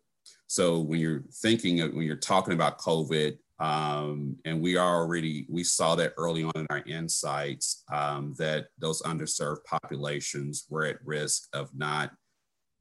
[0.49, 5.47] So when you're thinking of, when you're talking about COVID, um, and we are already,
[5.49, 11.05] we saw that early on in our insights um, that those underserved populations were at
[11.05, 12.11] risk of not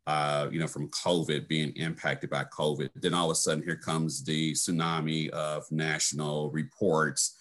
[0.08, 2.89] uh, you know, from COVID being impacted by COVID.
[2.96, 7.36] Then all of a sudden, here comes the tsunami of national reports.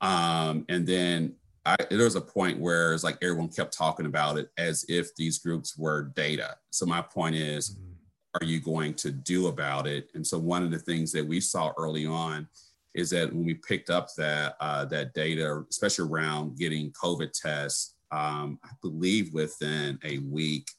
[0.00, 1.34] Um, and then
[1.66, 5.14] I, there was a point where it's like everyone kept talking about it as if
[5.14, 6.56] these groups were data.
[6.70, 8.40] So my point is, mm-hmm.
[8.40, 10.10] are you going to do about it?
[10.14, 12.48] And so one of the things that we saw early on
[12.94, 17.96] is that when we picked up that uh, that data, especially around getting COVID tests,
[18.10, 20.70] um, I believe within a week,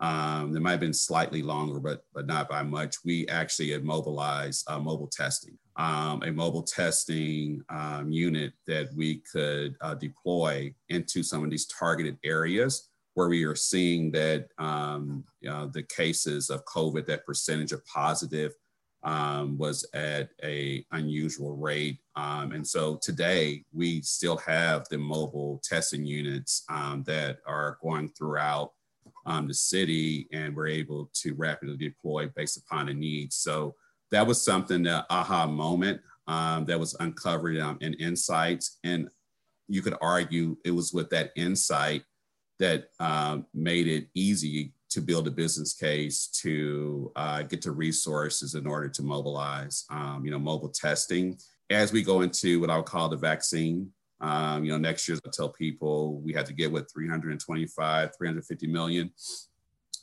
[0.00, 2.96] um, might have been slightly longer, but but not by much.
[3.04, 9.22] We actually had mobilized uh, mobile testing, um, a mobile testing um, unit that we
[9.30, 15.24] could uh, deploy into some of these targeted areas where we are seeing that um,
[15.40, 18.52] you know, the cases of COVID, that percentage of positive
[19.02, 21.98] um, was at a unusual rate.
[22.16, 28.72] Um, and so today we still have the mobile testing units that are going throughout
[29.26, 33.36] um, the city and we're able to rapidly deploy based upon the needs.
[33.36, 33.74] So
[34.10, 38.78] that was something that aha moment um, that was uncovered um, in insights.
[38.84, 39.08] And
[39.68, 42.02] you could argue it was with that insight
[42.58, 48.54] that um, made it easy to build a business case to uh, get to resources
[48.54, 51.38] in order to mobilize, um, you know, mobile testing.
[51.70, 55.18] As we go into what I would call the vaccine um, you know, next year,
[55.26, 59.10] I tell people we had to get with 325, 350 million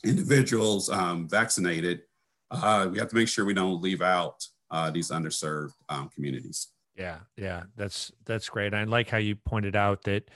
[0.03, 2.01] individuals um, vaccinated.
[2.49, 6.69] Uh, we have to make sure we don't leave out uh, these underserved um, communities.
[6.95, 8.73] Yeah, yeah, that's that's great.
[8.73, 10.29] I like how you pointed out that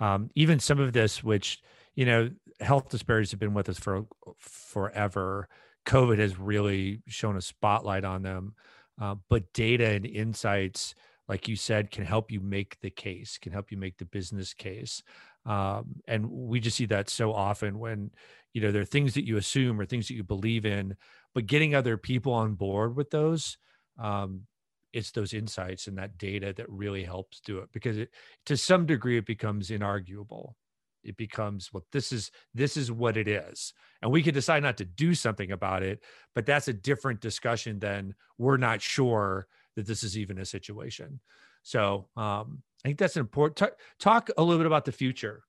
[0.00, 1.60] um, even some of this, which
[1.94, 4.06] you know, health disparities have been with us for
[4.38, 5.48] forever.
[5.86, 8.54] COVID has really shown a spotlight on them,
[9.00, 10.94] uh, but data and insights
[11.28, 14.54] like you said, can help you make the case, can help you make the business
[14.54, 15.02] case.
[15.44, 18.10] Um, and we just see that so often when,
[18.54, 20.96] you know, there are things that you assume or things that you believe in,
[21.34, 23.58] but getting other people on board with those,
[23.98, 24.42] um,
[24.92, 28.10] it's those insights and that data that really helps do it because it,
[28.46, 30.54] to some degree, it becomes inarguable
[31.04, 34.76] it becomes well this is this is what it is and we can decide not
[34.76, 36.02] to do something about it
[36.34, 39.46] but that's a different discussion than we're not sure
[39.78, 41.20] that this is even a situation.
[41.62, 43.56] So um, I think that's important.
[43.56, 45.44] Talk, talk a little bit about the future,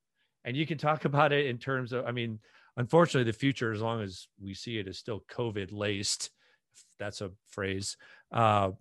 [0.46, 2.06] and you can talk about it in terms of.
[2.06, 2.40] I mean,
[2.78, 6.30] unfortunately, the future, as long as we see it, is still COVID laced.
[7.00, 7.98] That's a phrase.
[8.32, 8.72] Uh,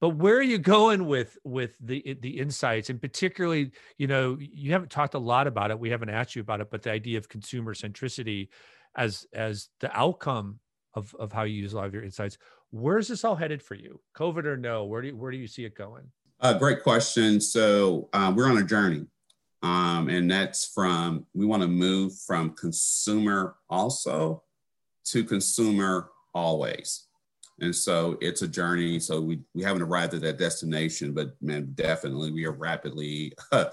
[0.00, 4.70] but where are you going with with the the insights and particularly you know you
[4.70, 7.18] haven't talked a lot about it we haven't asked you about it but the idea
[7.18, 8.48] of consumer centricity
[8.96, 10.60] as as the outcome
[10.98, 12.38] of of how you use a lot of your insights
[12.70, 14.00] Where's this all headed for you?
[14.14, 14.84] COVID or no?
[14.84, 16.04] Where do you, where do you see it going?
[16.40, 17.40] Uh, great question.
[17.40, 19.06] So um, we're on a journey,
[19.62, 24.42] um, and that's from we want to move from consumer also
[25.06, 27.06] to consumer always.
[27.60, 29.00] And so it's a journey.
[29.00, 33.66] So we, we haven't arrived at that destination, but man, definitely we are rapidly uh,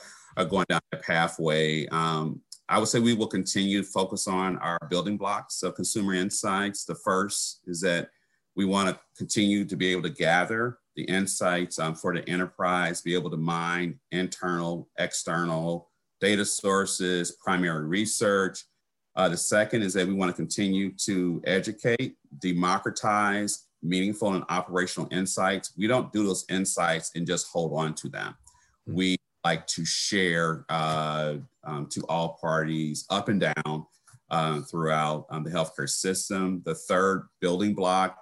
[0.50, 1.86] going down that pathway.
[1.88, 6.14] Um, I would say we will continue to focus on our building blocks of consumer
[6.14, 6.84] insights.
[6.84, 8.10] The first is that
[8.56, 13.02] we want to continue to be able to gather the insights um, for the enterprise,
[13.02, 15.90] be able to mine internal, external
[16.22, 18.64] data sources, primary research.
[19.16, 25.08] Uh, the second is that we want to continue to educate, democratize meaningful and operational
[25.12, 25.74] insights.
[25.78, 28.36] We don't do those insights and just hold on to them.
[28.88, 28.96] Mm-hmm.
[28.96, 31.36] We like to share uh,
[31.66, 33.86] um, to all parties up and down
[34.30, 36.62] uh, throughout um, the healthcare system.
[36.66, 38.18] The third building block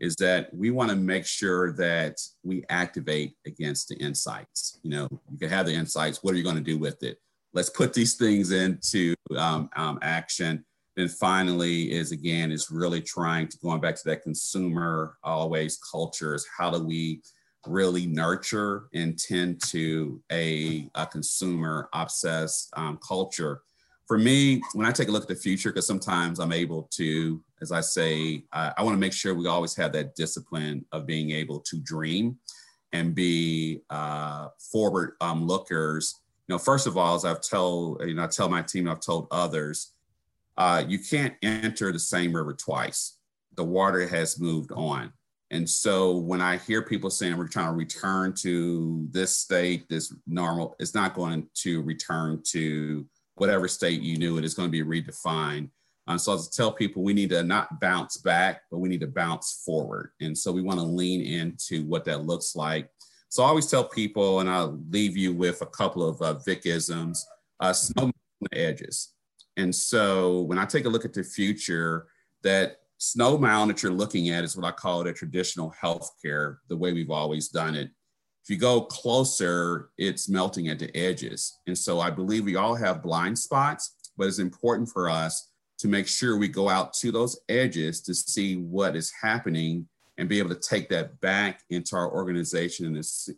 [0.00, 4.78] is that we want to make sure that we activate against the insights.
[4.82, 6.22] You know, you can have the insights.
[6.22, 7.18] What are you going to do with it?
[7.52, 10.64] Let's put these things into um, um, action.
[10.96, 16.34] Then finally, is again is really trying to going back to that consumer always culture.
[16.34, 17.22] Is how do we
[17.66, 23.62] really nurture and tend to a, a consumer obsessed um, culture?
[24.06, 27.42] For me, when I take a look at the future, because sometimes I'm able to
[27.60, 31.06] as I say, I, I want to make sure we always have that discipline of
[31.06, 32.38] being able to dream
[32.92, 36.20] and be uh, forward um, lookers.
[36.46, 39.00] You know, first of all, as I've told, you know, I tell my team, I've
[39.00, 39.92] told others,
[40.56, 43.18] uh, you can't enter the same river twice.
[43.56, 45.12] The water has moved on.
[45.50, 50.14] And so when I hear people saying we're trying to return to this state, this
[50.26, 54.84] normal, it's not going to return to whatever state you knew it is going to
[54.84, 55.70] be redefined.
[56.06, 59.06] Um, so I tell people we need to not bounce back, but we need to
[59.06, 60.10] bounce forward.
[60.20, 62.90] And so we want to lean into what that looks like.
[63.30, 67.18] So I always tell people, and I'll leave you with a couple of uh, Vicisms,
[67.60, 68.12] uh, snow on
[68.50, 69.12] the edges.
[69.58, 72.06] And so when I take a look at the future,
[72.42, 76.58] that snow mound that you're looking at is what I call it a traditional healthcare,
[76.68, 77.90] the way we've always done it.
[78.42, 81.58] If you go closer, it's melting at the edges.
[81.66, 85.88] And so I believe we all have blind spots, but it's important for us to
[85.88, 89.86] make sure we go out to those edges to see what is happening
[90.16, 92.96] and be able to take that back into our organization and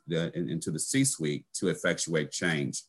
[0.08, 2.84] into the C-suite to effectuate change.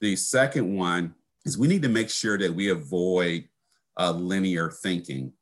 [0.00, 3.48] The second one is we need to make sure that we avoid
[3.96, 5.32] uh, linear thinking.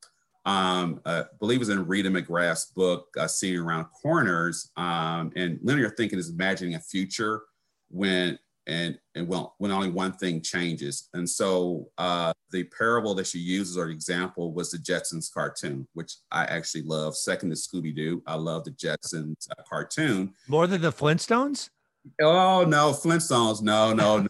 [0.51, 4.71] Um, uh, I believe it was in Rita McGrath's book, uh, Seeing Around Corners.
[4.77, 7.43] Um, and linear thinking is imagining a future
[7.89, 13.27] when and and well when only one thing changes and so uh, the parable that
[13.27, 18.23] she uses or example was the jetsons cartoon which i actually love second to scooby-doo
[18.27, 21.71] i love the jetsons uh, cartoon more than the flintstones
[22.21, 24.27] oh no flintstones no no,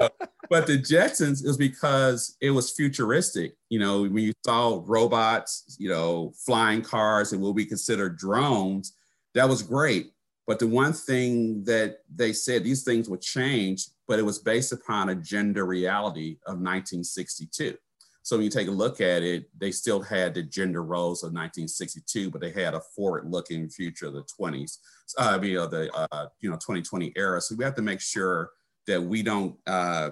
[0.00, 0.08] no.
[0.52, 5.88] but the jetsons is because it was futuristic you know when you saw robots you
[5.88, 8.96] know flying cars and what we consider drones
[9.34, 10.12] that was great
[10.46, 14.72] but the one thing that they said, these things would change, but it was based
[14.72, 17.76] upon a gender reality of 1962.
[18.24, 21.32] So when you take a look at it, they still had the gender roles of
[21.32, 24.78] 1962, but they had a forward-looking future of the 20s,
[25.18, 27.40] uh, mean, of the uh, you know 2020 era.
[27.40, 28.50] So we have to make sure
[28.86, 30.10] that we don't uh,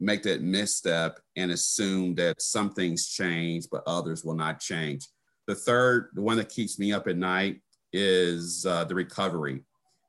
[0.00, 5.06] make that misstep and assume that some things change, but others will not change.
[5.46, 7.60] The third, the one that keeps me up at night,
[7.92, 9.62] is uh, the recovery.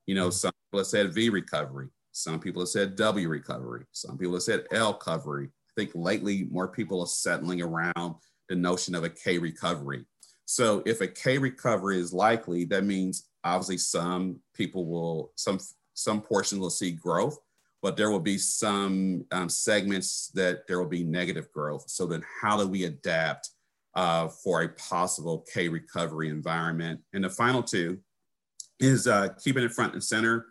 [0.05, 1.87] You know, some people have said V recovery.
[2.11, 3.85] Some people have said W recovery.
[3.91, 5.47] Some people have said L recovery.
[5.47, 8.15] I think lately more people are settling around
[8.49, 10.03] the notion of a K recovery.
[10.45, 15.59] So if a K recovery is likely, that means obviously some people will, some
[15.93, 17.37] some portions will see growth,
[17.81, 21.85] but there will be some um, segments that there will be negative growth.
[21.87, 23.49] So then how do we adapt
[23.95, 27.01] uh, for a possible K recovery environment?
[27.13, 27.99] And the final two
[28.79, 30.45] is uh, keeping it front and center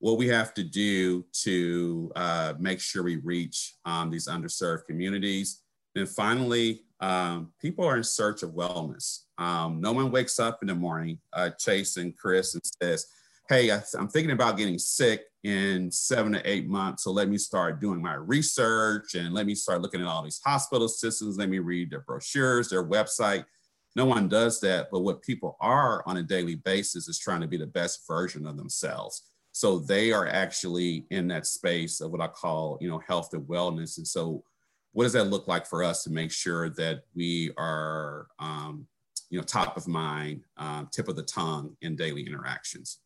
[0.00, 5.62] what we have to do to uh, make sure we reach um, these underserved communities.
[5.94, 9.20] And finally, um, people are in search of wellness.
[9.36, 13.06] Um, no one wakes up in the morning, uh, Chase and Chris, and says,
[13.48, 17.04] Hey, I, I'm thinking about getting sick in seven to eight months.
[17.04, 20.40] So let me start doing my research and let me start looking at all these
[20.44, 21.38] hospital systems.
[21.38, 23.44] Let me read their brochures, their website.
[23.96, 24.88] No one does that.
[24.92, 28.46] But what people are on a daily basis is trying to be the best version
[28.46, 29.22] of themselves.
[29.52, 33.42] So they are actually in that space of what I call, you know, health and
[33.46, 33.96] wellness.
[33.96, 34.44] And so
[34.92, 38.86] what does that look like for us to make sure that we are, um,
[39.30, 42.98] you know, top of mind, um, tip of the tongue in daily interactions?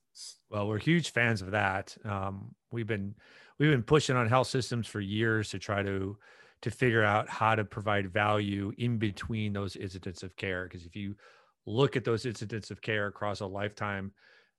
[0.51, 1.97] Well, we're huge fans of that.
[2.05, 3.15] Um, we've been
[3.59, 6.17] we've been pushing on health systems for years to try to
[6.63, 10.65] to figure out how to provide value in between those incidents of care.
[10.65, 11.15] Because if you
[11.67, 14.13] look at those incidents of care across a lifetime,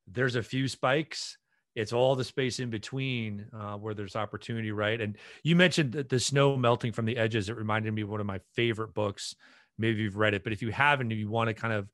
[0.08, 1.38] there's a few spikes.
[1.76, 5.02] It's all the space in between uh, where there's opportunity, right?
[5.02, 7.50] And you mentioned the, the snow melting from the edges.
[7.50, 9.36] It reminded me of one of my favorite books.
[9.78, 11.90] Maybe you've read it, but if you haven't, you want to kind of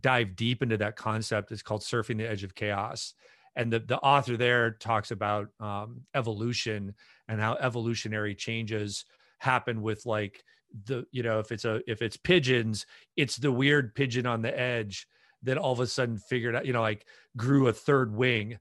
[0.00, 3.14] dive deep into that concept, it's called Surfing the Edge of Chaos.
[3.54, 6.94] And the, the author there talks about um, evolution
[7.28, 9.04] and how evolutionary changes
[9.38, 10.44] happen with like
[10.84, 12.86] the you know if it's a if it's pigeons
[13.16, 15.06] it's the weird pigeon on the edge
[15.42, 18.58] that all of a sudden figured out you know like grew a third wing.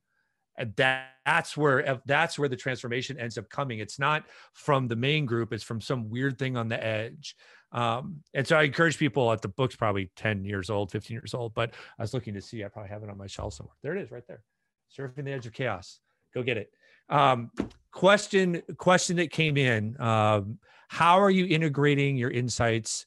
[0.58, 3.80] And that, that's where that's where the transformation ends up coming.
[3.80, 4.24] It's not
[4.54, 5.52] from the main group.
[5.52, 7.36] It's from some weird thing on the edge
[7.76, 11.34] um, and so i encourage people at the book's probably 10 years old 15 years
[11.36, 13.76] old but i was looking to see i probably have it on my shelf somewhere.
[13.84, 14.42] There it is right there.
[14.98, 16.00] Surfing the edge of chaos.
[16.34, 16.72] Go get it.
[17.10, 17.52] Um,
[17.92, 20.58] question question that came in um,
[20.88, 23.06] how are you integrating your insights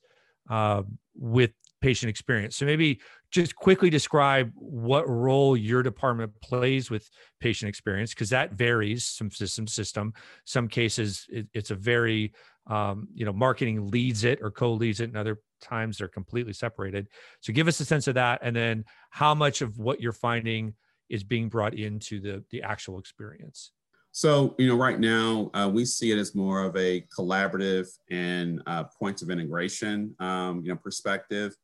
[0.51, 0.83] uh,
[1.17, 1.51] with
[1.81, 2.57] patient experience?
[2.57, 3.01] So maybe
[3.31, 7.09] just quickly describe what role your department plays with
[7.41, 10.15] patient experience because that varies from system to system.
[10.45, 12.33] Some cases it, it's a very
[12.69, 17.09] um, you know marketing leads it or co-leads it and other times they're completely separated.
[17.41, 20.75] So give us a sense of that and then how much of what you're finding
[21.09, 23.73] is being brought into the the actual experience?
[24.13, 28.63] So you know right now uh, we see it as more of a collaborative and
[28.67, 31.57] uh, points of integration um, you know perspective.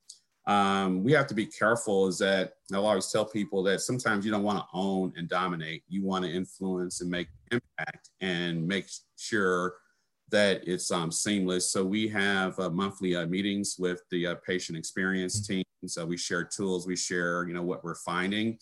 [0.47, 4.31] Um, we have to be careful is that I'll always tell people that sometimes you
[4.31, 5.85] don't want to own and dominate.
[5.89, 8.87] You want to influence and make impact and make
[9.17, 9.75] sure
[10.31, 11.71] that it's um, seamless.
[11.71, 15.55] So we have uh, monthly uh, meetings with the uh, patient experience mm-hmm.
[15.55, 15.65] team.
[15.87, 18.59] So we share tools, we share, you know, what we're finding.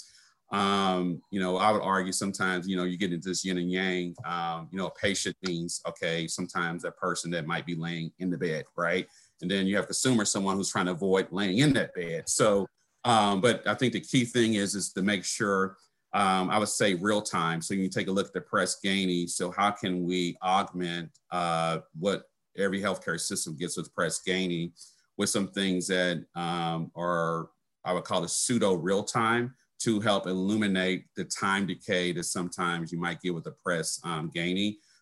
[0.50, 3.70] Um, you know, I would argue sometimes, you know, you get into this yin and
[3.70, 4.14] yang.
[4.26, 6.26] Um, you know, a patient means okay.
[6.26, 9.06] Sometimes that person that might be laying in the bed, right?
[9.42, 12.28] and then you have consumer, someone who's trying to avoid laying in that bed.
[12.28, 12.66] So,
[13.04, 15.76] um, but I think the key thing is is to make sure
[16.14, 17.62] um, I would say real time.
[17.62, 19.28] So you can take a look at the Press Ganey.
[19.28, 22.24] So how can we augment uh, what
[22.56, 24.72] every healthcare system gets with Press Ganey
[25.16, 27.50] with some things that um, are
[27.84, 32.92] I would call it pseudo real time to help illuminate the time decay that sometimes
[32.92, 34.30] you might get with the Press um.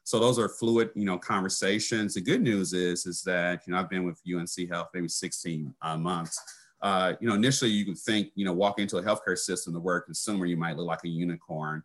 [0.04, 2.14] So those are fluid, you know, conversations.
[2.14, 5.74] The good news is, is that, you know, I've been with UNC Health maybe 16
[5.82, 6.40] uh, months.
[6.82, 9.80] Uh, you know, initially you could think, you know, walk into a healthcare system, the
[9.80, 11.82] word consumer, you might look like a unicorn.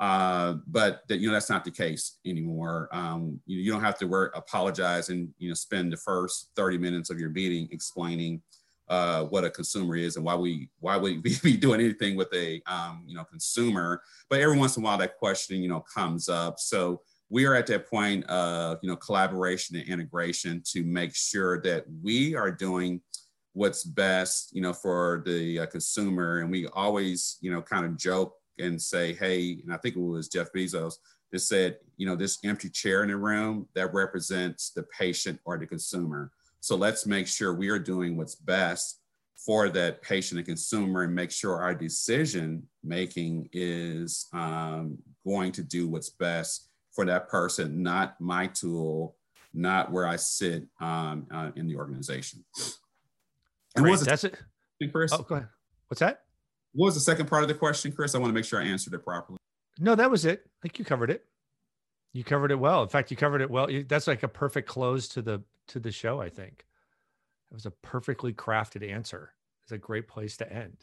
[0.00, 2.88] Uh, but that, you know, that's not the case anymore.
[2.92, 6.78] Um, you, you, don't have to work, apologize and, you know, spend the first 30
[6.78, 8.42] minutes of your meeting explaining
[8.88, 12.32] uh, what a consumer is and why we why would we be doing anything with
[12.34, 14.02] a um, you know consumer.
[14.28, 16.58] But every once in a while that question you know comes up.
[16.58, 21.60] So we are at that point of you know collaboration and integration to make sure
[21.62, 23.00] that we are doing
[23.54, 27.96] what's best you know for the uh, consumer and we always you know kind of
[27.96, 30.94] joke and say hey and i think it was jeff bezos
[31.30, 35.58] that said you know this empty chair in the room that represents the patient or
[35.58, 36.30] the consumer
[36.60, 39.02] so let's make sure we are doing what's best
[39.44, 44.96] for that patient and consumer and make sure our decision making is um,
[45.26, 49.16] going to do what's best for that person, not my tool,
[49.54, 52.44] not where I sit um, uh, in the organization.
[53.76, 54.00] And Great.
[54.00, 54.36] that's it.
[54.90, 55.12] Chris?
[55.12, 55.48] Oh, go ahead.
[55.88, 56.22] What's that?
[56.72, 58.14] What was the second part of the question, Chris?
[58.14, 59.38] I want to make sure I answered it properly.
[59.78, 60.42] No, that was it.
[60.44, 61.24] I think you covered it.
[62.12, 62.82] You covered it well.
[62.82, 63.68] In fact, you covered it well.
[63.88, 66.20] That's like a perfect close to the to the show.
[66.20, 66.64] I think
[67.50, 69.32] it was a perfectly crafted answer.
[69.62, 70.76] It's a great place to end.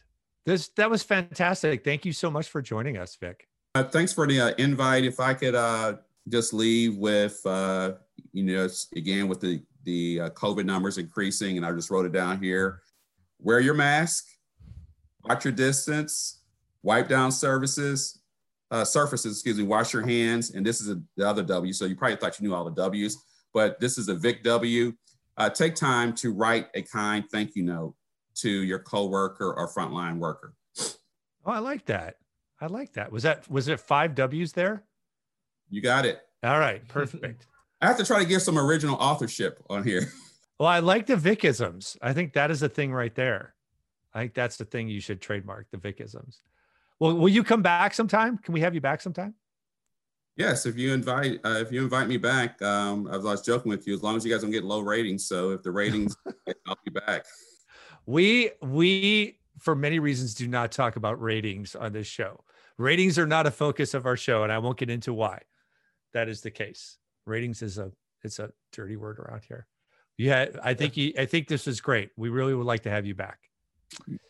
[0.45, 1.83] This that was fantastic.
[1.83, 3.47] Thank you so much for joining us, Vic.
[3.75, 5.03] Uh, thanks for the uh, invite.
[5.03, 7.93] If I could uh, just leave with, uh,
[8.31, 12.11] you know, again, with the, the uh, COVID numbers increasing, and I just wrote it
[12.11, 12.81] down here
[13.41, 14.25] wear your mask,
[15.23, 16.41] watch your distance,
[16.83, 18.19] wipe down services,
[18.69, 20.51] uh, surfaces, excuse me, wash your hands.
[20.51, 21.71] And this is a, the other W.
[21.71, 23.17] So you probably thought you knew all the W's,
[23.53, 24.91] but this is a Vic W.
[25.53, 27.95] take time to write a kind thank you note
[28.35, 30.53] to your coworker or frontline worker.
[31.45, 32.15] Oh, I like that.
[32.59, 33.09] I like that.
[33.09, 34.83] Was that was it five W's there?
[35.69, 36.19] You got it.
[36.43, 37.47] All right, perfect.
[37.81, 40.11] I have to try to get some original authorship on here.
[40.59, 41.95] Well, I like the Vicisms.
[42.01, 43.55] I think that is a thing right there.
[44.13, 46.39] I think that's the thing you should trademark the Vicisms.
[46.99, 48.37] Well, will you come back sometime?
[48.37, 49.35] Can we have you back sometime?
[50.35, 53.87] Yes, if you invite uh, if you invite me back, um, I was joking with
[53.87, 53.93] you.
[53.93, 56.15] As long as you guys don't get low ratings, so if the ratings,
[56.67, 57.25] I'll be back.
[58.05, 62.43] We we for many reasons do not talk about ratings on this show.
[62.77, 65.41] Ratings are not a focus of our show, and I won't get into why
[66.13, 66.97] that is the case.
[67.29, 67.91] Ratings is a
[68.23, 69.67] it's a dirty word around here.
[70.17, 72.09] Yeah, I think you, I think this is great.
[72.17, 73.39] We really would like to have you back.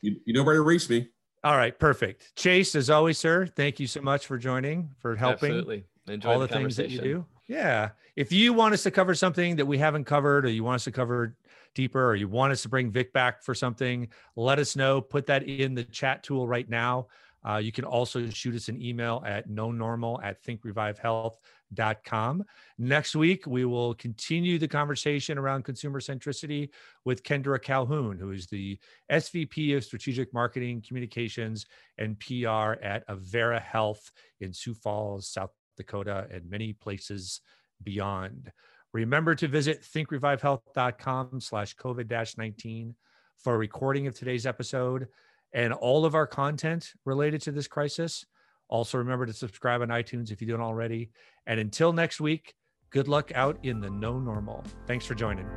[0.02, 1.08] You, you know where to reach me.
[1.43, 2.36] All right, perfect.
[2.36, 5.50] Chase, as always, sir, thank you so much for joining, for helping.
[5.50, 5.86] Absolutely.
[6.08, 7.26] Enjoy all the, the things that you do.
[7.47, 7.89] Yeah.
[8.16, 10.84] If you want us to cover something that we haven't covered, or you want us
[10.84, 11.36] to cover
[11.74, 15.02] deeper, or you want us to bring Vic back for something, let us know.
[15.02, 17.08] Put that in the chat tool right now.
[17.48, 22.44] Uh, you can also shoot us an email at no normal at thinkrevivehealth.com.
[22.78, 26.70] Next week, we will continue the conversation around consumer centricity
[27.06, 28.78] with Kendra Calhoun, who is the
[29.12, 31.66] SVP of Strategic Marketing, Communications,
[31.98, 34.12] and PR at Avera Health
[34.42, 37.42] in Sioux Falls, South Dakota, and many places
[37.84, 38.52] beyond.
[38.92, 42.96] Remember to visit thinkrevivehealth.com slash COVID-19
[43.38, 45.08] for a recording of today's episode
[45.54, 48.26] and all of our content related to this crisis.
[48.68, 51.10] Also, remember to subscribe on iTunes if you don't already.
[51.47, 52.54] And until next week,
[52.91, 54.64] good luck out in the no normal.
[54.86, 55.47] Thanks for joining.